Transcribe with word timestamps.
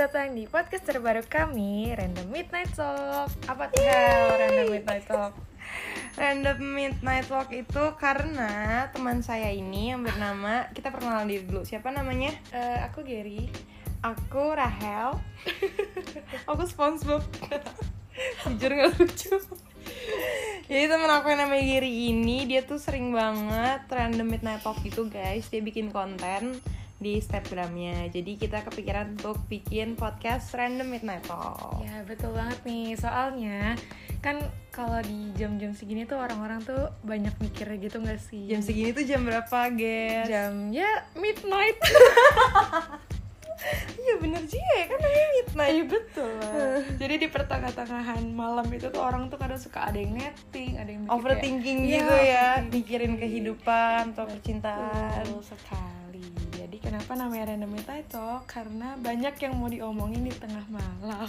datang 0.00 0.32
di 0.32 0.48
podcast 0.48 0.88
terbaru 0.88 1.20
kami, 1.28 1.92
Random 1.92 2.24
Midnight 2.32 2.72
Talk. 2.72 3.28
Apa 3.44 3.68
tuh 3.68 3.84
Random 4.32 4.72
Midnight 4.72 5.04
Talk? 5.04 5.36
Random 6.16 6.56
Midnight 6.56 7.28
Walk 7.28 7.52
itu 7.52 7.84
karena 8.00 8.88
teman 8.96 9.20
saya 9.20 9.52
ini 9.52 9.92
yang 9.92 10.00
bernama 10.00 10.72
kita 10.72 10.88
perkenalan 10.88 11.28
diri 11.28 11.44
dulu. 11.44 11.68
Siapa 11.68 11.92
namanya? 11.92 12.32
Eh, 12.48 12.80
aku 12.80 13.04
Gary. 13.04 13.52
Aku 14.00 14.56
Rahel. 14.56 15.20
aku 16.48 16.62
SpongeBob. 16.64 17.20
Jujur 18.48 18.72
gak 18.72 18.96
lucu. 18.96 19.36
Jadi 20.64 20.84
temen 20.88 21.12
aku 21.12 21.28
yang 21.28 21.44
namanya 21.44 21.76
Giri 21.76 22.08
ini 22.08 22.48
dia 22.48 22.64
tuh 22.64 22.80
sering 22.80 23.12
banget 23.12 23.84
random 23.92 24.32
midnight 24.32 24.64
talk 24.64 24.80
gitu 24.80 25.12
guys. 25.12 25.44
Dia 25.52 25.60
bikin 25.60 25.92
konten 25.92 26.56
di 27.00 27.16
Instagramnya. 27.16 28.12
Jadi 28.12 28.36
kita 28.36 28.60
kepikiran 28.62 29.16
untuk 29.16 29.40
bikin 29.48 29.96
podcast 29.96 30.52
random 30.52 30.92
midnight 30.92 31.24
talk. 31.24 31.80
Ya 31.80 32.04
betul 32.04 32.36
banget 32.36 32.60
nih, 32.62 32.92
soalnya 32.94 33.74
kan 34.20 34.36
kalau 34.68 35.00
di 35.00 35.32
jam-jam 35.32 35.72
segini 35.72 36.04
tuh 36.04 36.20
orang-orang 36.20 36.60
tuh 36.60 36.92
banyak 37.00 37.32
mikir 37.40 37.72
gitu 37.80 38.04
gak 38.04 38.20
sih? 38.20 38.52
Jam 38.52 38.60
segini 38.60 38.92
tuh 38.92 39.08
jam 39.08 39.24
berapa, 39.24 39.72
guys? 39.72 40.28
Jam 40.28 40.68
ya 40.70 41.08
midnight. 41.16 41.80
Iya 44.00 44.16
bener 44.16 44.40
sih 44.48 44.56
ya 44.56 44.88
kan 44.88 44.96
namanya 44.96 45.28
midnight. 45.36 45.74
Iya 45.76 45.84
betul. 45.84 46.32
lah. 46.40 46.80
Jadi 47.04 47.14
di 47.20 47.28
pertengah-tengahan 47.28 48.24
malam 48.32 48.64
itu 48.72 48.88
tuh 48.88 49.04
orang 49.04 49.28
tuh 49.28 49.36
kadang 49.36 49.60
suka 49.60 49.84
ada 49.92 50.00
yang 50.00 50.16
netting, 50.16 50.80
ada 50.80 50.88
yang 50.88 51.04
Overthinking 51.04 51.84
kayak, 51.84 51.92
gitu 51.92 52.14
ya, 52.16 52.46
overthinking. 52.56 52.72
mikirin 52.72 53.12
kehidupan 53.20 54.16
atau 54.16 54.24
percintaan. 54.24 55.28
Betul 55.28 55.44
sekali. 55.44 55.99
Kenapa 57.00 57.16
namanya 57.18 57.44
random 57.48 57.72
midnight 57.72 58.06
talk? 58.06 58.44
Karena 58.44 58.92
banyak 58.94 59.32
yang 59.40 59.56
mau 59.56 59.66
diomongin 59.66 60.20
di 60.20 60.36
tengah 60.36 60.68
malam. 60.68 61.24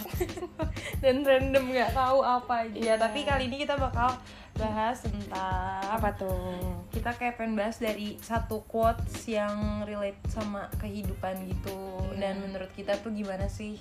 Dan 1.02 1.24
random 1.24 1.64
nggak 1.66 1.96
tahu 1.96 2.20
apa 2.20 2.68
aja. 2.68 2.76
Iya. 2.76 2.94
tapi 3.00 3.24
kali 3.24 3.48
ini 3.48 3.56
kita 3.58 3.80
bakal 3.80 4.12
bahas 4.52 5.00
tentang 5.00 5.80
Apa 5.80 6.12
tuh? 6.12 6.60
kita 6.92 7.08
kayak 7.12 7.40
pengen 7.40 7.56
bahas 7.56 7.80
dari 7.80 8.20
satu 8.20 8.60
quotes 8.62 9.24
yang 9.26 9.80
relate 9.82 10.20
sama 10.28 10.68
kehidupan 10.76 11.40
gitu 11.48 11.72
Iya. 12.12 12.20
dan 12.20 12.44
menurut 12.44 12.68
kita 12.70 13.00
tuh 13.00 13.08
gimana 13.10 13.48
sih 13.48 13.80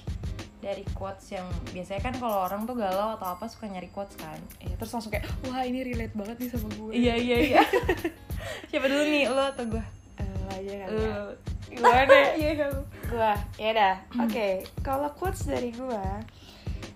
dari 0.58 0.88
quotes 0.90 1.28
yang 1.30 1.44
biasanya 1.68 2.00
kan 2.02 2.16
kalau 2.16 2.48
orang 2.48 2.64
tuh 2.64 2.74
galau 2.74 3.12
atau 3.12 3.36
apa 3.36 3.46
suka 3.46 3.68
nyari 3.68 3.92
quotes 3.92 4.16
kan 4.16 4.40
Eh, 4.60 4.72
terus 4.74 4.90
langsung 4.90 5.12
kayak, 5.12 5.28
wah 5.44 5.60
ini 5.62 5.84
relate 5.84 6.16
banget 6.16 6.40
nih 6.40 6.50
sama 6.50 6.72
gue. 6.72 6.92
iya 6.96 7.20
iya 7.20 7.38
iya 7.52 7.62
siapa 8.72 8.88
dulu 8.88 9.04
nih 9.04 9.28
lo 9.28 9.44
atau 9.44 9.68
gue 9.68 9.84
aja 10.52 10.74
kali 10.86 11.00
ya. 11.00 11.16
lo 11.16 11.26
Gue 11.72 12.00
deh. 12.04 12.26
iya 12.42 12.52
kamu 12.60 12.80
Gua, 13.12 13.36
ya 13.60 13.72
dah. 13.76 13.96
Oke, 14.24 14.64
kalau 14.84 15.12
quotes 15.16 15.48
dari 15.48 15.72
gua 15.76 16.20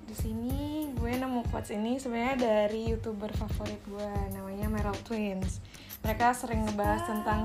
di 0.05 0.15
sini 0.15 0.87
gue 0.95 1.11
nemu 1.11 1.43
quotes 1.51 1.75
ini 1.75 1.99
sebenarnya 1.99 2.39
dari 2.39 2.87
youtuber 2.87 3.27
favorit 3.35 3.83
gue 3.83 4.11
namanya 4.31 4.71
Meryl 4.71 4.95
Twins. 5.03 5.59
Mereka 6.07 6.31
sering 6.31 6.63
ngebahas 6.63 7.03
tentang 7.03 7.43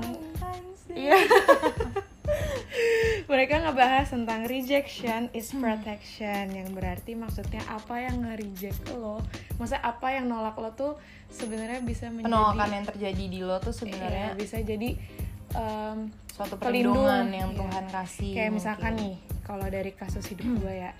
Iya. 0.91 1.15
Mereka 3.31 3.63
ngebahas 3.63 4.11
tentang 4.11 4.47
rejection 4.47 5.31
is 5.35 5.51
protection 5.51 6.51
yang 6.51 6.71
berarti 6.71 7.15
maksudnya 7.15 7.63
apa 7.67 8.03
yang 8.03 8.23
nge-reject 8.23 8.91
lo, 8.95 9.23
maksudnya 9.55 9.83
apa 9.83 10.07
yang 10.15 10.27
nolak 10.27 10.55
lo 10.59 10.71
tuh 10.75 10.93
sebenarnya 11.31 11.79
bisa 11.83 12.11
menjadi 12.11 12.27
penolakan 12.27 12.69
yang 12.71 12.85
terjadi 12.87 13.23
di 13.27 13.39
lo 13.43 13.57
tuh 13.59 13.71
Iya, 13.71 13.79
sebenarnya 13.83 14.27
bisa 14.35 14.57
jadi 14.63 14.89
em, 15.53 15.97
suatu 16.29 16.55
pelindung. 16.55 16.95
perlindungan 16.95 17.27
yang 17.29 17.51
Iya. 17.51 17.59
Tuhan 17.59 17.85
kasih 17.89 18.31
kayak 18.33 18.51
misalkan 18.51 18.93
mungkin. 18.93 19.07
nih 19.07 19.15
kalau 19.41 19.67
dari 19.67 19.91
kasus 19.91 20.25
hidup 20.27 20.47
gue 20.59 20.73
ya. 20.73 20.91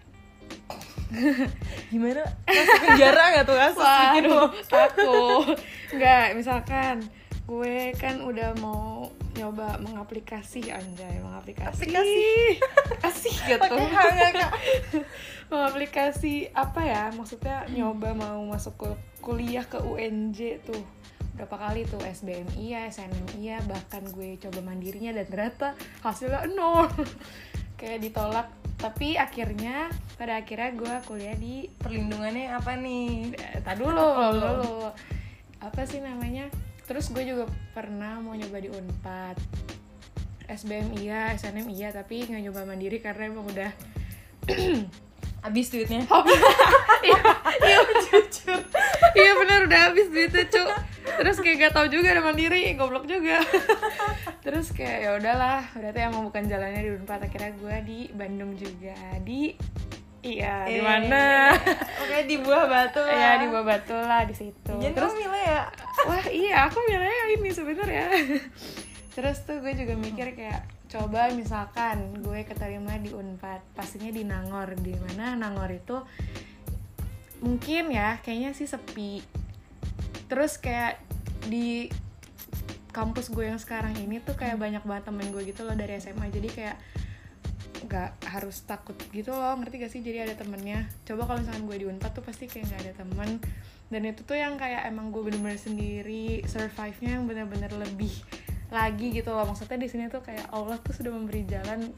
Gimana? 1.92 2.24
Masuk 2.44 2.80
penjara 2.81 3.24
nggak 3.36 3.46
tuh 3.46 3.58
kasus 3.58 3.84
Waduh, 3.84 4.48
takut. 4.68 5.58
Nggak 5.92 6.26
misalkan 6.36 6.96
gue 7.44 7.92
kan 8.00 8.24
udah 8.24 8.56
mau 8.59 9.12
nyoba 9.31 9.80
mengaplikasi 9.80 10.72
anjay 10.72 11.20
mengaplikasi. 11.20 11.88
Aplikasi. 11.88 12.24
asih 13.08 13.36
gitu. 13.47 13.76
Mengaplikasi 15.47 16.34
apa 16.53 16.81
ya? 16.84 17.03
Maksudnya 17.12 17.68
nyoba 17.72 18.16
mau 18.16 18.40
masuk 18.47 18.76
ke 18.80 18.90
kuliah 19.20 19.64
ke 19.64 19.80
UNJ 19.80 20.64
tuh 20.64 20.80
berapa 21.41 21.57
kali 21.57 21.90
tuh 21.90 21.97
SBM 22.06 22.46
iya 22.53 22.85
SNM 22.85 23.41
iya 23.41 23.57
bahkan 23.66 24.06
gue 24.13 24.38
coba 24.38 24.62
mandirinya 24.62 25.09
dan 25.09 25.25
ternyata 25.25 25.74
hasilnya 26.06 26.46
nol 26.53 26.85
kayak 27.81 27.97
ditolak 27.97 28.46
tapi 28.78 29.18
akhirnya 29.18 29.90
pada 30.22 30.38
akhirnya 30.38 30.69
gue 30.78 30.96
kuliah 31.09 31.34
di 31.34 31.66
perlindungannya 31.81 32.53
apa 32.53 32.78
nih 32.78 33.34
Eh, 33.34 33.57
tak 33.66 33.81
dulu, 33.81 33.97
dulu. 34.38 34.94
Apa 35.62 35.81
sih 35.90 35.97
namanya? 36.02 36.46
Terus 36.85 37.09
gue 37.09 37.25
juga 37.25 37.50
pernah 37.73 38.22
mau 38.22 38.38
nyoba 38.38 38.62
di 38.62 38.69
Unpad. 38.69 39.38
SBM 40.46 40.97
iya, 41.02 41.34
SNM 41.38 41.69
iya, 41.73 41.90
tapi 41.90 42.25
nggak 42.25 42.41
nyoba 42.50 42.69
mandiri 42.69 43.02
karena 43.02 43.34
emang 43.34 43.50
udah 43.50 43.72
habis 45.46 45.73
duitnya 45.73 46.06
iya, 47.08 47.22
iya 47.66 47.78
jujur. 47.81 48.62
iya 49.18 49.31
bener 49.41 49.59
udah 49.66 49.79
habis 49.90 50.06
duitnya 50.13 50.46
cu. 50.46 50.91
Terus 51.18 51.38
kayak 51.40 51.58
gak 51.60 51.74
tau 51.74 51.88
juga 51.88 52.12
ada 52.12 52.22
mandiri, 52.22 52.72
goblok 52.74 53.04
juga. 53.04 53.42
Terus 54.46 54.72
kayak 54.72 54.98
ya 55.02 55.10
udahlah, 55.16 55.64
berarti 55.74 56.00
emang 56.02 56.24
bukan 56.26 56.44
jalannya 56.46 56.82
di 56.82 56.92
Unpad. 56.96 57.20
Akhirnya 57.26 57.52
gue 57.54 57.76
di 57.84 58.00
Bandung 58.12 58.56
juga 58.56 58.96
di 59.20 59.52
Iya, 60.22 60.70
di 60.70 60.78
Eh, 60.78 60.86
mana? 60.86 61.50
oke 61.98 62.30
di 62.30 62.38
buah 62.38 62.70
batu 62.70 63.02
lah. 63.02 63.10
Ya 63.10 63.32
di 63.42 63.50
Bawah 63.50 63.66
Batu 63.66 63.98
lah 63.98 64.22
di 64.22 64.38
situ. 64.38 64.70
Jadi 64.78 64.94
Terus 64.94 65.12
kamu 65.12 65.22
milih 65.26 65.44
ya 65.44 65.64
wah 66.02 66.26
iya 66.30 66.56
aku 66.66 66.78
milihnya 66.82 67.26
ini 67.36 67.50
sebenarnya 67.50 68.06
terus 69.16 69.44
tuh 69.44 69.60
gue 69.60 69.74
juga 69.76 69.94
mikir 69.94 70.34
kayak 70.34 70.62
coba 70.88 71.30
misalkan 71.30 72.22
gue 72.22 72.42
keterima 72.42 72.96
di 72.98 73.12
Unpad 73.12 73.60
pastinya 73.74 74.08
di 74.08 74.24
Nangor 74.24 74.72
di 74.78 74.96
mana 74.96 75.36
Nangor 75.36 75.68
itu 75.68 76.00
mungkin 77.42 77.90
ya 77.90 78.22
kayaknya 78.22 78.54
sih 78.54 78.66
sepi 78.66 79.20
terus 80.31 80.56
kayak 80.56 81.03
di 81.52 81.92
kampus 82.96 83.28
gue 83.28 83.52
yang 83.52 83.59
sekarang 83.59 83.92
ini 84.00 84.24
tuh 84.24 84.40
kayak 84.40 84.56
banyak 84.56 84.84
banget 84.88 85.12
temen 85.12 85.28
gue 85.28 85.44
gitu 85.44 85.68
loh 85.68 85.75
dari 85.75 86.00
SMA 86.00 86.31
jadi 86.31 86.47
kayak 86.47 86.78
nggak 87.81 88.24
harus 88.30 88.64
takut 88.64 88.96
gitu 89.12 89.34
loh 89.34 89.58
ngerti 89.58 89.81
gak 89.81 89.91
sih? 89.91 90.02
Jadi 90.06 90.24
ada 90.24 90.36
temennya. 90.38 90.88
Coba 91.03 91.25
kalau 91.28 91.41
misalkan 91.41 91.66
gue 91.66 91.78
di 91.81 91.86
Unpad 91.90 92.12
tuh 92.14 92.24
pasti 92.24 92.46
kayak 92.46 92.70
nggak 92.70 92.81
ada 92.88 92.94
temen. 93.03 93.30
Dan 93.91 94.02
itu 94.08 94.22
tuh 94.24 94.38
yang 94.40 94.56
kayak 94.56 94.88
emang 94.88 95.12
gue 95.12 95.20
bener-bener 95.20 95.59
sendiri 95.59 96.46
survive-nya 96.47 97.20
yang 97.20 97.28
bener-bener 97.28 97.74
lebih 97.74 98.14
lagi 98.72 99.12
gitu 99.12 99.34
loh. 99.34 99.44
Maksudnya 99.50 99.81
di 99.81 99.90
sini 99.90 100.08
tuh 100.08 100.24
kayak 100.24 100.47
Allah 100.53 100.80
tuh 100.80 100.94
sudah 100.96 101.12
memberi 101.12 101.44
jalan 101.50 101.91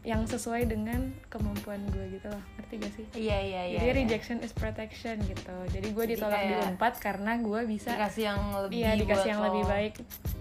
yang 0.00 0.24
sesuai 0.24 0.64
dengan 0.64 1.12
kemampuan 1.28 1.84
gue 1.92 2.16
gitu 2.16 2.32
loh. 2.32 2.42
Ngerti 2.56 2.74
gak 2.80 2.92
sih? 2.96 3.04
Iya 3.12 3.38
iya 3.44 3.62
iya 3.68 3.80
jadi 3.84 3.92
iya. 3.92 4.00
rejection 4.00 4.40
is 4.40 4.56
protection 4.56 5.20
gitu. 5.28 5.56
Jadi 5.68 5.88
gue 5.92 6.04
ditolak 6.16 6.40
di 6.40 6.56
kayak 6.56 6.72
Unpad 6.72 6.94
karena 7.04 7.32
gue 7.36 7.60
bisa 7.68 7.92
dikasih 7.92 8.24
yang 8.32 8.40
lebih 8.64 8.76
iya 8.80 8.90
dikasih 8.96 9.28
yang 9.36 9.40
lo. 9.44 9.46
lebih 9.52 9.64
baik 9.68 9.94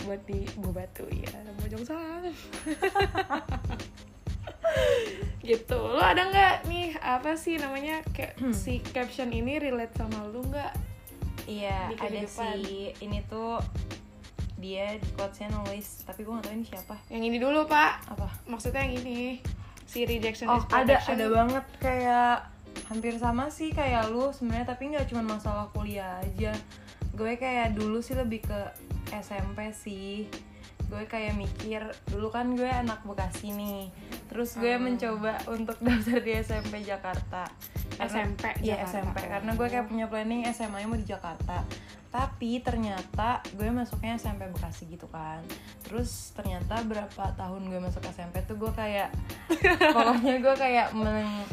buat 0.07 0.21
di 0.23 0.39
Batu. 0.71 1.05
Ya 1.11 1.35
Bojong 1.59 1.83
Sang 1.83 2.23
gitu. 5.43 5.79
Lo 5.79 6.03
ada 6.03 6.23
nggak 6.29 6.55
nih 6.71 6.95
apa 7.01 7.35
sih 7.35 7.59
namanya 7.59 7.99
kayak 8.15 8.39
si 8.55 8.79
caption 8.95 9.33
ini 9.35 9.59
relate 9.59 9.91
sama 9.99 10.23
lu 10.31 10.39
nggak? 10.47 10.71
Iya 11.49 11.91
di 11.91 11.95
ada 11.99 12.21
si 12.29 12.95
ini 13.03 13.19
tuh 13.27 13.59
dia 14.59 14.99
di 14.99 15.07
quotesnya 15.15 15.55
nulis 15.55 16.03
tapi 16.03 16.27
gue 16.27 16.33
gak 16.35 16.45
tau 16.45 16.53
ini 16.53 16.65
siapa. 16.67 16.95
Yang 17.07 17.23
ini 17.31 17.37
dulu 17.39 17.65
pak. 17.65 18.11
Apa? 18.11 18.27
Maksudnya 18.45 18.83
yang 18.85 18.99
ini 19.01 19.39
si 19.89 20.05
rejection 20.05 20.45
oh 20.45 20.55
is 20.55 20.65
ada 20.69 21.01
protection. 21.01 21.13
ada 21.15 21.25
banget 21.33 21.65
kayak 21.79 22.35
hampir 22.85 23.17
sama 23.17 23.49
sih 23.49 23.73
kayak 23.73 24.07
lu 24.07 24.29
sebenarnya 24.29 24.69
tapi 24.69 24.93
nggak 24.93 25.09
cuma 25.09 25.25
masalah 25.27 25.65
kuliah 25.71 26.21
aja. 26.21 26.53
Gue 27.11 27.35
kayak 27.35 27.73
dulu 27.73 27.97
sih 27.99 28.13
lebih 28.13 28.45
ke 28.45 28.59
SMP 29.11 29.73
sih. 29.73 30.29
Gue 30.85 31.05
kayak 31.05 31.33
mikir 31.35 31.81
dulu 32.07 32.29
kan 32.29 32.53
gue 32.53 32.65
anak 32.65 33.01
Bekasi 33.03 33.49
nih. 33.51 33.89
Terus 34.25 34.53
gue 34.55 34.69
Oh. 34.69 34.79
mencoba 34.79 35.37
untuk 35.47 35.77
daftar 35.85 36.17
di 36.19 36.33
SMP 36.35 36.81
Jakarta. 36.81 37.49
SMP 37.97 38.45
Iya 38.61 38.79
Jakarta. 38.79 38.89
SMP 38.95 39.17
karena 39.27 39.51
gue 39.53 39.67
kayak 39.67 39.85
punya 39.85 40.05
planning 40.05 40.45
SMA 40.47 40.85
mau 40.85 40.95
di 40.95 41.03
Jakarta 41.03 41.65
tapi 42.09 42.57
ternyata 42.59 43.39
gue 43.53 43.69
masuknya 43.69 44.15
SMP 44.15 44.49
Bekasi 44.49 44.89
gitu 44.89 45.05
kan. 45.07 45.45
Terus 45.81 46.33
ternyata 46.33 46.81
berapa 46.81 47.23
tahun 47.33 47.61
gue 47.65 47.79
masuk 47.79 48.01
SMP 48.03 48.41
tuh 48.43 48.57
gue 48.57 48.71
kayak 48.71 49.13
pokoknya 49.95 50.35
gue 50.39 50.55
kayak 50.55 50.87
men- 50.93 51.45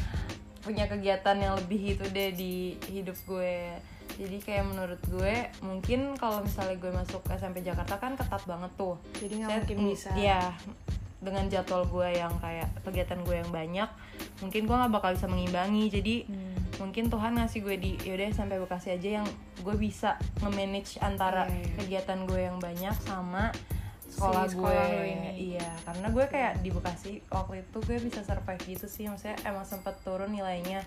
punya 0.60 0.88
kegiatan 0.88 1.36
yang 1.36 1.54
lebih 1.54 1.94
itu 1.94 2.04
deh 2.08 2.32
di 2.32 2.54
hidup 2.88 3.14
gue. 3.22 3.76
Jadi 4.16 4.36
kayak 4.40 4.64
menurut 4.64 4.98
gue 5.06 5.34
mungkin 5.60 6.16
kalau 6.16 6.40
misalnya 6.40 6.74
gue 6.74 6.88
masuk 6.90 7.20
SMP 7.30 7.60
Jakarta 7.60 8.00
kan 8.00 8.16
ketat 8.16 8.40
banget 8.42 8.72
tuh. 8.74 8.96
Jadi 9.20 9.44
nggak 9.44 9.50
mungkin 9.52 9.76
bisa. 9.86 10.10
Iya 10.16 10.56
dengan 11.16 11.48
jadwal 11.48 11.84
gue 11.84 12.08
yang 12.12 12.32
kayak 12.38 12.68
kegiatan 12.82 13.18
gue 13.20 13.36
yang 13.36 13.48
banyak 13.48 13.88
mungkin 14.38 14.62
gue 14.64 14.76
nggak 14.76 14.92
bakal 14.92 15.10
bisa 15.12 15.28
mengimbangi. 15.28 15.84
Jadi 15.88 16.14
Hmm. 16.24 16.55
Mungkin 16.76 17.06
Tuhan 17.06 17.34
ngasih 17.34 17.60
gue 17.60 17.76
di 17.76 17.92
yaudah 18.00 18.28
sampai 18.30 18.56
Bekasi 18.56 18.88
aja 18.90 19.08
yang 19.16 19.26
gue 19.58 19.74
bisa 19.74 20.14
nge-manage 20.38 20.98
antara 20.98 21.44
Iya, 21.44 21.56
iya. 21.56 21.72
kegiatan 21.76 22.18
gue 22.22 22.40
yang 22.42 22.56
banyak 22.56 22.96
sama 22.98 23.48
sekolah, 24.06 24.44
Si 24.44 24.54
sekolah 24.54 24.84
gue 24.86 25.04
ini. 25.06 25.30
iya 25.52 25.68
karena 25.82 26.06
gue 26.08 26.24
kayak 26.26 26.52
di 26.60 26.70
Bekasi 26.70 27.10
waktu 27.26 27.62
itu 27.62 27.78
gue 27.80 27.96
bisa 27.98 28.20
survive 28.20 28.62
gitu 28.62 28.86
sih. 28.86 29.04
Maksudnya 29.04 29.36
emang 29.42 29.62
sempet 29.62 29.96
turun 30.00 30.28
nilainya. 30.28 30.84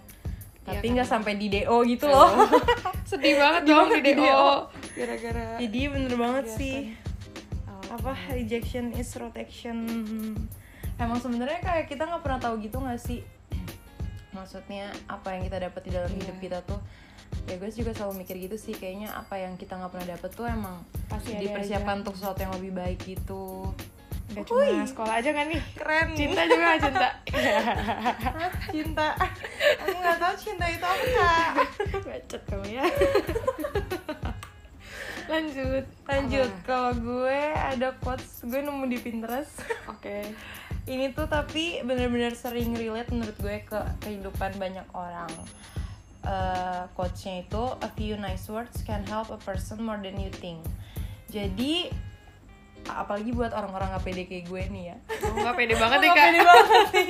Iya, 0.62 0.76
tapi 0.76 0.86
nggak 0.88 1.02
karena- 1.04 1.14
sampai 1.16 1.34
di 1.36 1.48
DO 1.52 1.78
gitu 1.84 2.06
loh. 2.06 2.30
Sedih 3.10 3.36
banget 3.36 3.64
dong 3.66 3.90
di 3.90 4.00
di 4.00 4.14
DO 4.16 4.50
gara-gara 4.92 5.58
jadi 5.58 5.80
bener 5.88 6.14
banget 6.14 6.46
kegiatan. 6.46 6.60
sih. 6.60 6.78
Oh, 7.66 7.84
apa 7.92 8.12
rejection 8.30 8.94
is 8.94 9.10
protection 9.10 9.78
emang 10.96 11.18
sebenarnya 11.18 11.58
kayak 11.60 11.86
kita 11.88 12.04
nggak 12.04 12.22
pernah 12.22 12.40
tahu 12.40 12.60
gitu 12.60 12.78
nggak 12.78 13.00
sih 13.00 13.24
maksudnya 14.30 14.90
apa 15.06 15.34
yang 15.34 15.44
kita 15.44 15.58
dapat 15.60 15.81
di 15.84 15.92
dalam 15.92 16.10
Iya. 16.10 16.18
hidup 16.22 16.38
kita 16.40 16.58
tuh 16.64 16.80
ya 17.46 17.56
gue 17.56 17.70
juga 17.70 17.92
selalu 17.94 18.26
mikir 18.26 18.36
gitu 18.40 18.58
sih. 18.58 18.74
Kayaknya 18.74 19.10
apa 19.12 19.38
yang 19.38 19.54
kita 19.54 19.74
nggak 19.74 19.90
pernah 19.90 20.08
dapet 20.10 20.30
tuh 20.31 20.46
emang 20.46 20.81
pasti 21.06 21.34
dipersiapkan 21.36 21.96
aja. 21.96 22.02
untuk 22.02 22.16
sesuatu 22.16 22.40
yang 22.40 22.54
lebih 22.58 22.72
baik 22.74 23.00
gitu. 23.04 23.70
Gak 24.30 24.46
cuma 24.46 24.86
sekolah 24.86 25.14
aja 25.18 25.34
kan 25.34 25.50
nih? 25.50 25.58
keren. 25.74 26.14
Cinta 26.14 26.42
juga 26.46 26.78
cinta? 26.78 27.10
Cinta? 28.74 29.08
Aku 29.81 29.98
nggak 29.98 30.18
tahu 30.22 30.34
cinta 30.38 30.66
itu 30.70 30.86
apa 30.86 31.66
bacot 32.06 32.42
kamu 32.46 32.68
ya. 32.70 32.86
Lanjut. 35.30 35.86
Lanjut. 36.06 36.50
Kalau 36.62 36.92
gue 36.94 37.42
ada 37.54 37.94
quotes 37.98 38.42
gue 38.42 38.62
nemu 38.62 38.86
di 38.86 38.98
Pinterest. 38.98 39.62
Oke 39.86 40.30
ini 40.90 41.14
tuh 41.14 41.30
tapi 41.30 41.86
bener-bener 41.86 42.34
sering 42.34 42.74
relate 42.74 43.14
menurut 43.14 43.38
gue 43.38 43.62
ke 43.62 43.80
kehidupan 44.02 44.58
banyak 44.58 44.86
orang. 44.98 45.30
Eh, 46.26 46.84
quotesnya 46.98 47.46
itu 47.48 47.64
a 47.80 47.90
few 47.96 48.18
nice 48.18 48.50
words 48.50 48.82
can 48.84 49.06
help 49.08 49.30
a 49.30 49.40
person 49.40 49.80
more 49.80 50.02
than 50.02 50.18
you 50.20 50.34
think. 50.42 50.60
Jadi 51.30 51.94
apalagi 52.90 53.32
buat 53.38 53.54
orang-orang 53.54 53.94
gak 53.94 54.04
pede 54.04 54.24
kayak 54.26 54.50
gue 54.50 54.64
nih 54.74 54.84
ya. 54.92 54.98
Oh, 55.30 55.36
nggak 55.38 55.56
pede 55.56 55.74
banget 55.84 55.98
nih 56.02 56.12
kak. 56.12 56.26
pede 56.26 56.40
banget 56.42 56.88
nih. 56.92 57.10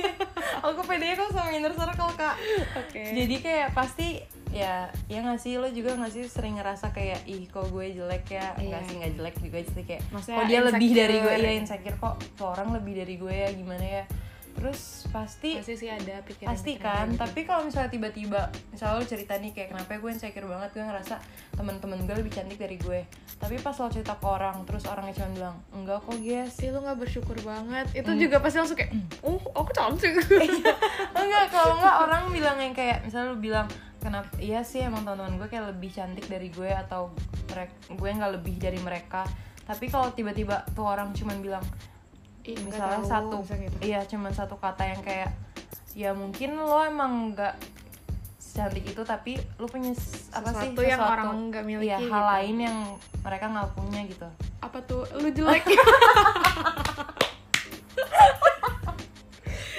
Aku 0.60 0.80
pede 0.84 1.06
kok 1.16 1.30
sama 1.32 1.50
inner 1.56 1.72
circle 1.72 2.12
kak. 2.20 2.36
Oke. 2.76 3.02
Jadi 3.16 3.34
kayak 3.40 3.68
pasti 3.72 4.20
ya 4.52 4.74
ya 5.06 5.18
nggak 5.20 5.38
sih? 5.38 5.54
Lo 5.54 5.68
juga 5.68 5.94
nggak 5.94 6.10
sih 6.10 6.24
sering 6.24 6.56
ngerasa 6.56 6.90
kayak 6.90 7.22
ih 7.24 7.46
kok 7.46 7.66
gue 7.66 7.86
jelek 7.92 8.26
ya? 8.28 8.52
Iya. 8.52 8.66
nggak 8.68 8.82
sih 8.82 8.94
nggak 8.96 9.12
jelek 9.14 9.36
juga 9.38 9.58
sih 9.64 9.84
kayak 9.84 10.02
Maksudnya 10.10 10.36
kok 10.36 10.46
dia 10.46 10.60
lebih 10.64 10.90
dari 10.92 11.16
gue? 11.18 11.32
ya 11.36 11.52
insecure. 11.54 11.96
Kok 11.96 12.14
tuh 12.34 12.46
orang 12.48 12.68
lebih 12.72 12.94
dari 12.96 13.14
gue 13.16 13.30
ya? 13.32 13.48
Gimana 13.50 13.82
ya? 13.82 14.04
Terus 14.50 15.06
pasti 15.08 15.56
pasti 15.56 15.72
sih 15.74 15.88
ada 15.88 16.20
pikiran 16.20 16.50
pasti 16.50 16.74
kan? 16.76 17.06
tapi 17.14 17.46
kalau 17.48 17.64
misalnya 17.64 17.86
tiba-tiba 17.88 18.44
misalnya 18.68 18.98
lo 18.98 19.06
cerita 19.06 19.32
nih 19.34 19.54
kayak 19.54 19.70
kenapa 19.70 19.96
gue 19.96 20.10
insecure 20.10 20.44
banget? 20.44 20.68
Gue 20.70 20.84
ngerasa 20.84 21.14
temen-temen 21.52 22.02
gue 22.02 22.16
lebih 22.18 22.28
cantik 22.30 22.58
dari 22.58 22.76
gue. 22.76 23.06
Tapi 23.38 23.56
pas 23.56 23.72
lo 23.72 23.88
cerita 23.88 24.12
ke 24.12 24.26
orang 24.26 24.66
terus 24.66 24.84
orangnya 24.84 25.14
cuma 25.14 25.28
bilang 25.32 25.54
enggak 25.72 26.02
kok 26.02 26.18
guys. 26.18 26.50
Sih 26.50 26.68
lu 26.68 26.82
nggak 26.82 26.98
bersyukur 26.98 27.38
banget. 27.40 27.86
Itu 27.94 28.10
Hmm. 28.10 28.20
juga 28.20 28.36
pasti 28.38 28.56
langsung 28.58 28.76
kayak 28.76 28.90
oh 29.22 29.38
aku 29.54 29.70
cantik. 29.70 30.12
Enggak 31.14 31.44
kalau 31.48 31.78
enggak 31.78 31.96
orang 32.02 32.22
bilang 32.28 32.58
yang 32.58 32.74
kayak 32.74 33.00
misalnya 33.00 33.30
lu 33.30 33.38
bilang 33.38 33.70
kenapa? 34.00 34.32
Iya 34.40 34.64
sih 34.64 34.80
emang 34.80 35.04
teman-teman 35.04 35.36
gue 35.36 35.48
kayak 35.52 35.76
lebih 35.76 35.90
cantik 35.92 36.26
dari 36.26 36.48
gue 36.48 36.72
atau 36.72 37.12
mereka 37.52 37.74
gue 37.92 38.08
nggak 38.10 38.32
lebih 38.40 38.56
dari 38.56 38.80
mereka. 38.80 39.22
Tapi 39.68 39.86
kalau 39.86 40.10
tiba-tiba 40.10 40.66
tuh 40.74 40.88
orang 40.88 41.12
cuman 41.14 41.38
bilang 41.38 41.62
Ih, 42.40 42.56
misalnya 42.64 43.04
tahu, 43.04 43.12
satu 43.12 43.36
misalnya 43.44 43.68
gitu. 43.68 43.76
iya 43.84 44.00
cuman 44.08 44.32
satu 44.32 44.56
kata 44.56 44.82
yang 44.88 45.00
kayak 45.04 45.30
ya 45.92 46.10
mungkin 46.16 46.56
lo 46.56 46.80
emang 46.80 47.36
nggak 47.36 47.52
cantik 48.40 48.82
itu 48.82 49.02
tapi 49.04 49.36
lu 49.60 49.68
punya 49.68 49.92
apa 50.32 50.48
sih 50.56 50.72
Sesuatu 50.72 50.82
yang 50.82 51.00
orang 51.04 51.52
nggak 51.52 51.64
miliki 51.68 51.92
iya, 51.92 52.00
hal 52.00 52.08
gitu. 52.08 52.30
lain 52.32 52.56
yang 52.64 52.76
mereka 53.20 53.44
nggak 53.52 53.70
punya 53.76 54.00
gitu. 54.08 54.28
Apa 54.64 54.78
tuh? 54.88 55.04
Lu 55.20 55.28
jelek. 55.28 55.68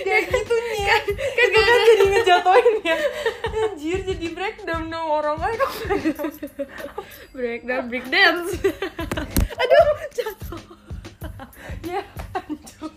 Ya 0.11 0.17
gitu 0.27 0.55
nih 0.57 0.81
ya 0.81 0.97
kan 0.97 1.13
itu 1.13 1.59
kan 1.61 1.79
jadi 1.87 2.05
ngejatoin 2.09 2.75
ya 2.83 2.97
breakdown 5.21 5.53
dong. 5.53 5.75
Kok 6.17 7.05
breakdown 7.31 7.83
break 7.87 8.05
dance. 8.09 8.51
Aduh 9.61 9.85
jatuh 10.11 10.61
ya 11.81 12.01
hancur 12.33 12.91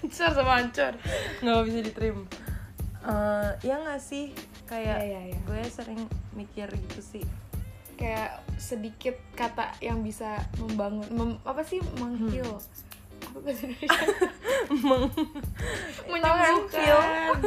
hancur 0.00 0.30
sama 0.32 0.52
hancur. 0.58 0.92
Nggak 1.40 1.60
bisa 1.66 1.78
diterima. 1.82 2.22
Eh, 3.02 3.50
ya 3.62 3.74
nggak 3.78 3.98
sih? 3.98 4.30
Kayak 4.64 5.02
Iya, 5.02 5.20
iya, 5.20 5.20
iya. 5.34 5.38
gue 5.42 5.60
sering 5.68 6.00
mikir 6.32 6.70
gitu 6.70 7.00
sih. 7.02 7.24
Kayak 7.98 8.40
sedikit 8.56 9.18
kata 9.34 9.74
yang 9.78 10.00
bisa 10.00 10.38
membangun 10.58 11.06
mem- 11.10 11.42
apa 11.42 11.62
sih? 11.62 11.82
Menghil 11.98 12.46
Indonesia? 13.32 13.86
Meng- 14.86 15.10
menyembuhkan. 16.06 17.38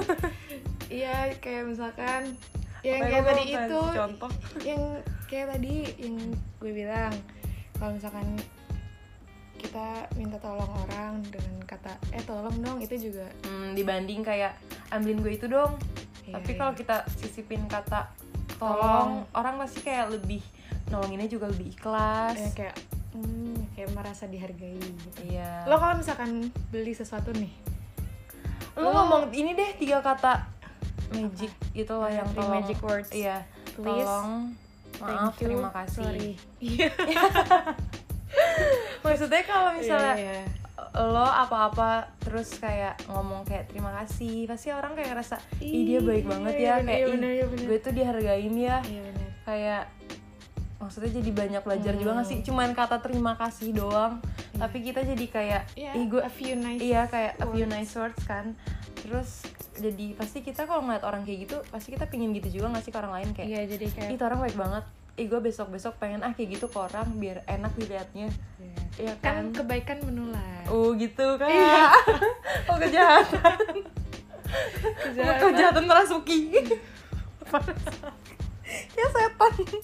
Iya 0.86 1.34
kayak 1.40 1.64
misalkan 1.68 2.38
yang 2.88 3.02
kayak 3.02 3.18
lo 3.18 3.28
tadi 3.28 3.44
itu 3.48 3.80
contoh 3.92 4.32
yang 4.62 4.82
kayak 5.26 5.48
tadi 5.52 5.74
yang 5.98 6.16
gue 6.56 6.72
bilang 6.72 7.14
kalau 7.76 7.92
misalkan 7.92 8.28
kita 9.56 9.88
minta 10.14 10.38
tolong 10.38 10.70
orang 10.86 11.26
dengan 11.26 11.56
kata 11.66 11.92
eh 12.12 12.22
tolong 12.22 12.54
dong 12.56 12.78
itu 12.80 13.10
juga 13.10 13.26
Hmm, 13.44 13.74
dibanding 13.74 14.22
kayak 14.22 14.54
ambilin 14.90 15.20
gue 15.20 15.34
itu 15.34 15.48
dong 15.48 15.74
Iya, 16.24 16.34
tapi 16.36 16.52
iya. 16.52 16.60
kalau 16.60 16.74
kita 16.74 16.96
sisipin 17.12 17.66
kata 17.66 18.10
Tolong. 18.56 18.78
tolong 18.80 19.12
orang 19.32 19.56
pasti 19.60 19.82
kayak 19.82 20.10
lebih 20.12 20.42
nolonginnya 20.88 21.28
juga 21.28 21.46
lebih 21.48 21.70
ikhlas 21.72 22.34
ya, 22.36 22.50
kayak 22.56 22.76
hmm, 23.12 23.74
kayak 23.74 23.90
merasa 23.92 24.26
dihargai 24.26 24.74
gitu. 24.78 25.20
iya 25.24 25.66
lo 25.66 25.76
kalau 25.76 25.94
misalkan 25.96 26.50
beli 26.70 26.94
sesuatu 26.94 27.30
nih 27.32 27.54
lu 28.76 28.84
Lo- 28.84 28.94
ngomong 28.96 29.30
ini 29.32 29.54
deh 29.54 29.72
tiga 29.76 30.02
kata 30.02 30.55
magic 31.10 31.52
gitu 31.72 31.94
loh 31.94 32.08
yang 32.08 32.28
tolong 32.32 32.52
magic 32.56 32.80
words. 32.80 33.10
iya 33.10 33.44
Please, 33.74 34.02
tolong 34.02 34.56
maaf 34.96 35.06
Thank 35.30 35.36
you, 35.36 35.46
terima 35.52 35.70
kasih 35.70 36.00
sorry. 36.00 36.32
Iya. 36.66 36.90
maksudnya 39.02 39.42
kalau 39.44 39.72
misalnya 39.74 40.16
Iya, 40.16 40.34
iya. 40.36 40.46
lo 40.98 41.24
apa-apa 41.24 41.92
terus 42.20 42.56
kayak 42.56 42.98
ngomong 43.06 43.44
kayak 43.44 43.70
terima 43.70 43.92
kasih 43.96 44.44
pasti 44.46 44.70
orang 44.70 44.92
kayak 44.94 45.14
ngerasa 45.14 45.38
ih 45.58 45.84
dia 45.86 46.00
baik 46.00 46.24
Iya, 46.24 46.32
banget 46.32 46.54
iya 46.54 46.60
ya 46.62 46.74
bener, 46.74 46.86
kayak 46.86 46.96
iya 46.96 47.06
"Ih, 47.06 47.12
bener, 47.12 47.32
iya 47.32 47.46
bener." 47.46 47.66
gue 47.66 47.80
tuh 47.80 47.94
dihargain 47.94 48.56
ya 48.56 48.78
Iya 48.82 49.02
benar. 49.04 49.30
kayak 49.44 49.84
maksudnya 50.76 51.12
jadi 51.14 51.32
banyak 51.34 51.62
belajar 51.64 51.94
juga 51.96 52.12
Hmm. 52.12 52.20
gak 52.20 52.28
sih 52.28 52.40
cuman 52.42 52.70
kata 52.72 52.98
terima 53.00 53.34
kasih 53.36 53.70
doang 53.72 54.14
tapi 54.54 54.78
kita 54.82 55.02
jadi 55.02 55.26
kayak 55.28 55.64
Iya, 55.74 55.92
ih 55.94 56.06
gue 56.06 56.22
a 56.22 56.30
few 56.30 56.54
nice 56.54 56.82
iya 56.82 57.02
kayak 57.06 57.34
a 57.38 57.46
few 57.46 57.64
words. 57.64 57.72
nice 57.72 57.94
words 57.94 58.22
kan 58.24 58.46
terus 58.98 59.30
jadi 59.76 60.06
pasti 60.16 60.40
kita 60.42 60.64
kalau 60.64 60.82
ngeliat 60.88 61.04
orang 61.04 61.28
kayak 61.28 61.48
gitu 61.48 61.58
pasti 61.70 61.92
kita 61.92 62.08
pingin 62.08 62.32
gitu 62.36 62.60
juga 62.60 62.76
gak 62.76 62.84
sih 62.88 62.92
ke 62.92 62.98
orang 63.00 63.14
lain? 63.22 63.30
Kayak 63.36 63.48
Iya, 63.52 63.62
jadi 63.76 63.86
kayak 63.92 64.10
ih 64.16 64.18
tuh 64.18 64.28
orang 64.28 64.40
baik 64.44 64.58
banget. 64.58 64.84
Ih 65.16 65.28
gue 65.32 65.40
besok 65.40 65.68
besok 65.72 65.96
pengen 65.96 66.24
ah 66.28 66.36
kayak 66.36 66.60
gitu 66.60 66.68
ke 66.68 66.78
orang 66.80 67.08
biar 67.20 67.44
enak 67.48 67.72
dilihatnya. 67.80 68.28
Iya. 68.60 68.80
Iya 68.96 69.14
kan 69.20 69.52
kan? 69.52 69.64
kebaikan 69.64 69.98
menular. 70.04 70.64
oh 70.72 70.92
gitu 70.96 71.40
kan? 71.40 71.52
Iya. 71.52 71.86
oh 72.72 72.78
kejahatan. 72.80 73.58
Kejahatan. 75.12 75.42
kejahatan 75.52 75.84
merasuki. 75.88 76.40
Ya 78.98 79.06
setan. 79.14 79.54
Sih? 79.62 79.84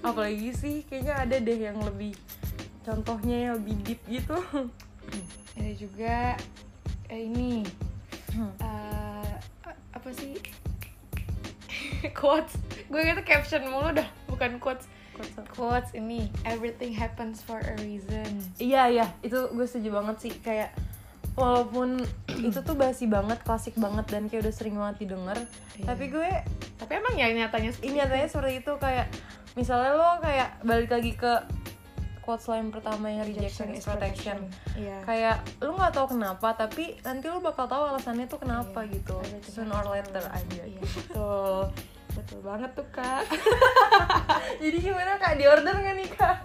apalagi 0.00 0.50
sih 0.56 0.76
kayaknya 0.88 1.14
ada 1.16 1.36
deh 1.40 1.58
yang 1.58 1.80
lebih 1.80 2.16
contohnya 2.84 3.50
yang 3.50 3.52
lebih 3.60 3.74
deep 3.84 4.00
gitu. 4.08 4.36
Ada 5.56 5.72
juga 5.76 6.36
eh, 7.10 7.26
ini 7.26 7.66
Hmm. 8.30 8.52
eh, 8.58 9.32
apa 9.90 10.08
sih? 10.10 10.38
Quotes. 12.18 12.54
Gue 12.86 13.02
kata 13.04 13.22
caption 13.22 13.62
mulu 13.66 13.92
dah 13.92 14.08
bukan 14.26 14.58
quotes. 14.58 14.86
Quotes 15.52 15.92
ini 15.92 16.32
everything 16.42 16.90
happens 16.90 17.44
for 17.44 17.60
a 17.60 17.74
reason. 17.78 18.40
Iya 18.56 18.82
iya. 18.88 19.06
Itu 19.20 19.52
gue 19.52 19.66
setuju 19.68 19.92
banget 19.92 20.16
sih. 20.18 20.32
Kayak 20.40 20.72
walaupun 21.36 22.00
itu 22.48 22.58
tuh 22.58 22.74
basi 22.74 23.06
banget 23.06 23.38
klasik 23.44 23.76
banget 23.76 24.08
dan 24.08 24.26
kayak 24.26 24.48
udah 24.48 24.54
sering 24.54 24.74
banget 24.74 25.06
didengar 25.06 25.38
Iya. 25.78 25.86
tapi 25.86 26.10
gue 26.12 26.28
tapi 26.76 26.92
emang 26.98 27.14
ya 27.16 27.30
nyatanya 27.32 27.70
ini 27.80 28.00
nyatanya 28.00 28.26
seperti 28.26 28.64
itu. 28.64 28.72
Kayak 28.80 29.06
misalnya 29.54 29.92
lo 29.94 30.18
kayak 30.20 30.62
balik 30.64 30.88
lagi 30.88 31.12
ke 31.12 31.32
quotes 32.30 32.46
lain 32.46 32.70
pertama 32.70 33.10
yang 33.10 33.26
rejection, 33.26 33.74
rejection 33.74 33.74
is 33.74 33.82
protection. 33.82 34.38
Yeah. 34.78 35.02
kayak 35.02 35.42
lu 35.58 35.74
nggak 35.74 35.90
tahu 35.98 36.14
kenapa 36.14 36.54
tapi 36.54 36.94
nanti 37.02 37.26
lu 37.26 37.42
bakal 37.42 37.66
tahu 37.66 37.90
alasannya 37.90 38.30
tuh 38.30 38.38
kenapa 38.38 38.86
yeah. 38.86 38.94
gitu. 38.94 39.18
Soon 39.50 39.74
or 39.74 39.82
later 39.90 40.22
aja 40.30 40.62
yeah, 40.62 40.78
betul 40.78 40.94
gitu. 40.94 41.26
betul 42.22 42.38
banget 42.46 42.70
tuh 42.78 42.86
kak. 42.94 43.26
Jadi 44.62 44.78
gimana 44.78 45.18
kak? 45.18 45.42
Di 45.42 45.44
order 45.50 45.74
nggak 45.74 45.94
nih 45.98 46.10
kak? 46.14 46.36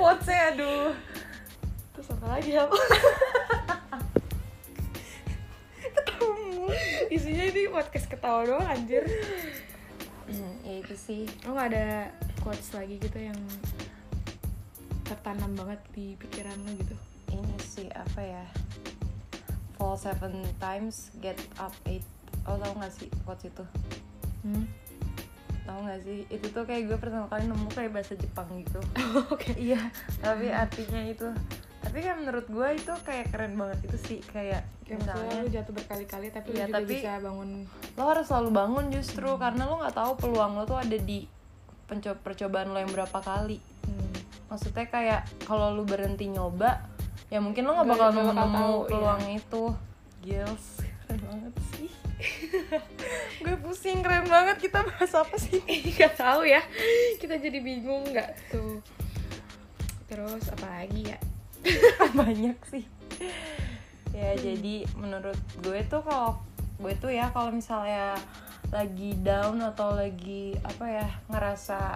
Quotes? 0.00 0.24
aduh. 0.24 0.96
Terus 1.92 2.08
apa 2.16 2.26
lagi 2.32 2.50
apa 2.56 2.72
ya? 2.72 3.00
ketemu. 6.00 6.64
Isinya 7.12 7.44
ini 7.44 7.68
podcast 7.68 8.08
ketawa 8.08 8.40
doang 8.48 8.64
anjir. 8.64 9.04
Hmm, 10.32 10.64
ya 10.64 10.80
itu 10.80 10.96
sih. 10.96 11.28
Lo 11.44 11.52
gak 11.52 11.76
ada 11.76 12.08
quotes 12.40 12.72
lagi 12.72 12.96
gitu 12.96 13.20
yang 13.20 13.36
tertanam 15.06 15.54
banget 15.54 15.80
di 15.90 16.14
pikiran 16.16 16.58
lo 16.58 16.72
gitu. 16.74 16.96
Ini 17.28 17.54
sih 17.60 17.88
apa 17.88 18.20
ya 18.20 18.44
fall 19.74 19.94
seven 19.94 20.32
times 20.56 21.10
get 21.16 21.36
up 21.56 21.72
eight. 21.84 22.04
Oh 22.44 22.56
tau 22.56 22.72
gak 22.74 22.92
sih 22.92 23.06
quotes 23.22 23.46
itu? 23.46 23.64
Hmm? 24.42 24.66
tau 25.62 25.82
gak 25.82 25.98
sih? 26.00 26.22
Itu 26.28 26.46
tuh 26.48 26.62
kayak 26.62 26.86
gue 26.86 26.94
pertama 26.96 27.26
kali 27.26 27.42
nemu 27.44 27.66
kayak 27.68 27.90
bahasa 27.92 28.14
Jepang 28.14 28.46
gitu. 28.56 28.78
Oke. 29.26 29.50
Iya 29.52 29.82
tapi 30.20 30.46
artinya 30.48 31.02
itu. 31.02 31.26
Tapi 31.78 31.98
kan 32.00 32.18
menurut 32.18 32.46
gue 32.46 32.68
itu 32.72 32.92
kayak 33.00 33.30
keren 33.30 33.54
banget 33.54 33.78
itu 33.84 33.98
sih 34.00 34.18
kayak 34.24 34.62
maksudnya 34.80 35.02
misalnya 35.16 35.34
lu 35.36 35.48
jatuh 35.50 35.72
berkali-kali 35.72 36.26
tapi 36.30 36.46
Iya, 36.48 36.64
lu 36.64 36.68
juga 36.68 36.76
tapi- 36.76 36.94
bisa 36.94 37.12
bangun. 37.18 37.50
lo 37.94 38.02
harus 38.04 38.24
selalu 38.24 38.50
bangun 38.52 38.84
justru 38.88 39.28
karena 39.36 39.62
lo 39.64 39.74
nggak 39.76 39.96
tahu 39.96 40.12
peluang 40.16 40.52
lo 40.54 40.64
tuh 40.64 40.78
ada 40.78 40.96
di 40.96 41.26
percobaan 42.16 42.70
lo 42.70 42.78
yang 42.78 42.90
berapa 42.90 43.18
kali. 43.20 43.58
hmm. 43.58 43.75
Maksudnya 44.46 44.86
kayak 44.86 45.20
kalau 45.44 45.74
lu 45.74 45.82
berhenti 45.82 46.30
nyoba 46.30 46.82
ya 47.26 47.42
mungkin 47.42 47.66
lo 47.66 47.74
nggak 47.74 47.88
bakal 47.90 48.08
nemu 48.14 48.32
nemu 48.32 48.54
tahu, 48.54 48.76
peluang 48.86 49.24
itu. 49.34 49.64
Gils. 50.22 50.66
Keren 51.06 51.22
banget 51.26 51.54
sih. 51.74 51.90
Gue 53.44 53.56
pusing 53.60 54.00
keren 54.02 54.26
banget. 54.26 54.56
Kita 54.58 54.82
bahas 54.82 55.12
apa 55.14 55.36
sih? 55.38 55.62
Nggak 55.94 56.14
tahu 56.18 56.46
ya. 56.46 56.62
Kita 57.20 57.38
jadi 57.38 57.58
bingung 57.62 58.06
nggak 58.10 58.30
tuh. 58.50 58.82
Terus 60.10 60.44
apa 60.50 60.82
lagi 60.82 61.14
ya? 61.14 61.18
Banyak 62.18 62.58
sih. 62.70 62.84
Ya 64.14 64.32
jadi 64.38 64.86
menurut 64.96 65.36
gue 65.60 65.82
tuh 65.90 66.00
kalau 66.00 66.40
gue 66.80 66.94
tuh 66.96 67.12
ya 67.12 67.28
kalau 67.34 67.52
misalnya 67.52 68.16
lagi 68.70 69.14
down 69.22 69.62
atau 69.62 69.94
lagi 69.94 70.56
apa 70.64 70.84
ya 70.88 71.08
ngerasa 71.30 71.94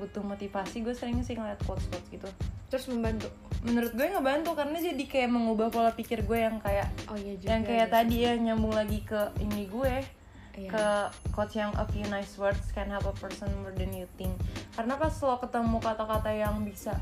butuh 0.00 0.24
motivasi 0.24 0.80
gue 0.80 0.96
sering 0.96 1.20
sih 1.20 1.36
ngeliat 1.36 1.60
quotes 1.68 1.84
quotes 1.92 2.08
gitu 2.08 2.26
terus 2.72 2.88
membantu 2.88 3.28
menurut 3.60 3.92
gue 3.92 4.06
ngebantu 4.08 4.56
karena 4.56 4.80
jadi 4.80 5.04
kayak 5.04 5.30
mengubah 5.30 5.68
pola 5.68 5.92
pikir 5.92 6.24
gue 6.24 6.38
yang 6.40 6.56
kayak 6.58 6.88
oh 7.12 7.18
iya 7.20 7.36
juga 7.36 7.50
yang 7.52 7.64
kayak 7.68 7.88
ya. 7.88 7.92
tadi 7.92 8.16
ya 8.24 8.32
nyambung 8.40 8.72
lagi 8.72 9.04
ke 9.04 9.20
ini 9.44 9.68
gue 9.68 10.20
Iya. 10.60 10.66
ke 10.66 10.86
quotes 11.30 11.54
yang 11.56 11.72
a 11.78 11.86
few 11.88 12.04
nice 12.10 12.34
words 12.36 12.74
can 12.74 12.90
help 12.90 13.06
a 13.06 13.14
person 13.16 13.48
more 13.62 13.72
than 13.72 13.94
you 13.94 14.04
think 14.20 14.34
karena 14.74 14.98
pas 14.98 15.14
lo 15.22 15.38
ketemu 15.38 15.78
kata-kata 15.78 16.30
yang 16.34 16.60
bisa 16.66 16.98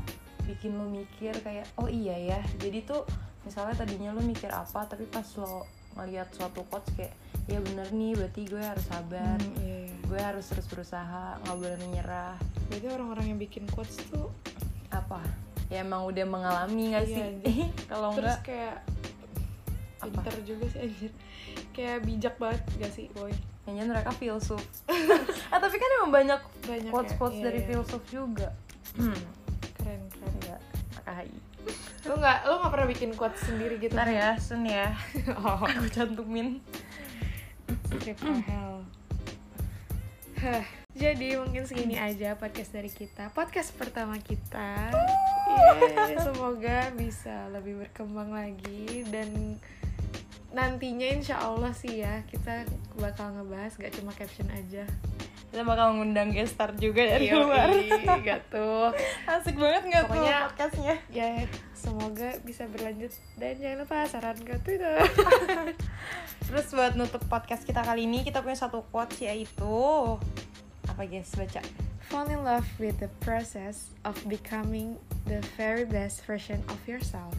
bikin 0.47 0.77
lo 0.77 0.85
mikir 0.87 1.33
kayak 1.41 1.65
oh 1.75 1.89
iya 1.89 2.37
ya 2.37 2.39
jadi 2.61 2.85
tuh 2.85 3.03
misalnya 3.43 3.73
tadinya 3.83 4.13
lo 4.13 4.21
mikir 4.21 4.47
apa 4.53 4.85
tapi 4.85 5.09
pas 5.09 5.25
lo 5.41 5.65
ngeliat 5.95 6.29
suatu 6.31 6.61
quotes 6.67 6.89
kayak 6.93 7.13
ya 7.45 7.57
bener 7.59 7.89
nih 7.89 8.13
berarti 8.13 8.41
gue 8.45 8.61
harus 8.61 8.85
sabar 8.85 9.37
Hmm, 9.37 9.57
iya, 9.57 9.77
iya. 9.89 9.95
gue 10.05 10.19
harus 10.21 10.45
terus 10.45 10.69
berusaha 10.69 11.37
nggak 11.41 11.55
boleh 11.55 11.77
menyerah 11.81 12.37
berarti 12.69 12.87
orang-orang 12.87 13.25
yang 13.29 13.39
bikin 13.39 13.65
quotes 13.69 13.97
tuh 14.07 14.29
apa 14.89 15.21
ya 15.67 15.81
emang 15.81 16.05
udah 16.05 16.25
mengalami 16.25 16.93
nggak 16.93 17.05
Iya, 17.05 17.17
sih 17.41 17.61
kalau 17.91 18.13
terus 18.13 18.37
enggak 18.37 18.45
kayak 18.45 18.75
Apa? 19.99 20.07
pinter 20.23 20.35
juga 20.45 20.65
sih 20.69 20.79
anjir 20.79 21.11
kayak 21.73 21.97
bijak 22.03 22.35
banget 22.37 22.61
gak 22.77 22.91
sih 22.93 23.05
boy 23.11 23.33
kayaknya 23.65 23.83
mereka 23.87 24.11
filsuf 24.13 24.61
ah 25.53 25.59
tapi 25.59 25.75
kan 25.75 25.89
emang 26.01 26.11
banyak 26.13 26.41
banyak 26.63 26.91
quotes 26.93 27.13
quotes 27.17 27.35
ya? 27.35 27.41
Iya, 27.41 27.45
dari 27.49 27.59
iya. 27.59 27.67
filsuf 27.67 28.03
juga 28.07 28.49
hmm. 28.95 29.21
keren 29.77 30.01
keren 30.09 30.33
enggak 30.37 30.61
AKHI 31.01 31.37
lu 32.09 32.17
nggak 32.17 32.49
lu 32.49 32.57
nggak 32.57 32.73
pernah 32.73 32.87
bikin 32.89 33.11
quotes 33.13 33.45
sendiri 33.45 33.77
gitu? 33.77 33.93
Ntar 33.93 34.09
ya 34.09 34.33
sun 34.41 34.65
ya. 34.65 34.97
Oh. 35.37 35.61
Aku 35.61 35.85
cantumin. 35.93 36.57
Trip 38.01 38.17
to 38.17 38.33
hell. 38.49 38.81
Hah, 40.41 40.65
jadi 40.97 41.37
mungkin 41.37 41.69
segini 41.69 42.01
aja 42.01 42.33
podcast 42.33 42.73
dari 42.73 42.89
kita. 42.89 43.29
Podcast 43.29 43.77
pertama 43.77 44.17
kita. 44.17 44.89
Yeay, 45.53 46.17
semoga 46.17 46.89
bisa 46.97 47.45
lebih 47.53 47.77
berkembang 47.85 48.33
lagi. 48.33 49.05
Dan 49.05 49.61
nantinya 50.49 51.05
insya 51.13 51.37
Allah 51.45 51.77
sih 51.77 52.01
ya 52.01 52.25
kita 52.25 52.65
bakal 52.97 53.37
ngebahas 53.37 53.77
gak 53.77 53.93
cuma 53.93 54.09
caption 54.17 54.49
aja 54.49 54.89
kita 55.49 55.65
bakal 55.65 55.97
ngundang 55.97 56.29
guest 56.29 56.53
star 56.53 56.69
juga 56.73 57.01
dari 57.03 57.29
luar. 57.29 57.73
Yoi, 57.73 58.21
gak 58.21 58.53
tuh. 58.53 58.93
Asik 59.25 59.57
banget 59.57 59.81
nggak 59.89 60.03
tuh 60.05 60.13
Pokoknya- 60.13 60.45
podcastnya? 60.45 60.95
ya 61.09 61.27
semoga 61.73 62.29
bisa 62.43 62.69
berlanjut. 62.69 63.09
Dan 63.33 63.57
jangan 63.57 63.77
lupa 63.81 63.97
saran 64.05 64.37
ke 64.37 64.53
Twitter. 64.61 65.01
Terus 66.45 66.67
buat 66.69 66.93
nutup 66.93 67.25
podcast 67.25 67.65
kita 67.65 67.81
kali 67.81 68.05
ini 68.05 68.21
kita 68.21 68.41
punya 68.41 68.57
satu 68.57 68.85
quotes 68.89 69.17
yaitu 69.19 69.75
apa 70.85 71.01
guys 71.03 71.33
baca? 71.33 71.61
Fall 72.09 72.25
in 72.27 72.41
love 72.41 72.65
with 72.77 72.97
the 72.97 73.09
process 73.19 73.93
of 74.01 74.17
becoming 74.25 74.97
the 75.25 75.41
very 75.55 75.85
best 75.85 76.25
version 76.25 76.57
of 76.67 76.77
yourself. 76.85 77.33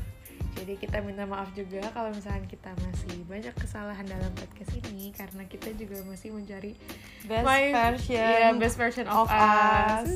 Jadi 0.52 0.76
kita 0.76 1.00
minta 1.00 1.24
maaf 1.24 1.50
juga 1.52 1.80
kalau 1.90 2.10
misalnya 2.10 2.44
kita 2.44 2.70
masih 2.76 3.22
banyak 3.24 3.54
kesalahan 3.54 4.04
dalam 4.04 4.28
podcast 4.34 4.72
ini 4.84 5.10
karena 5.10 5.42
kita 5.44 5.72
juga 5.72 6.02
masih 6.04 6.30
mencari 6.30 6.76
best 7.24 7.42
my- 7.42 7.72
version 7.72 8.18
yeah, 8.18 8.52
best 8.52 8.76
version 8.76 9.06
of, 9.06 9.24
of 9.24 9.28
us. 9.28 10.04
us. 10.04 10.10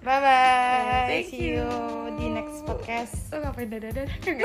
bye 0.00 0.16
bye 0.16 0.30
Yeah, 0.30 1.06
thank 1.06 1.26
see 1.28 1.52
you 1.52 1.60
you. 1.60 1.68
di 2.16 2.26
next 2.30 2.62
podcast 2.62 3.14
Lo 3.30 3.42
ngapain 3.42 3.68
dadah-dadah? 3.68 4.08
Nggak 4.20 4.40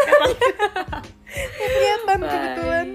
kelihatan. 2.06 2.20
kebetulan 2.26 2.88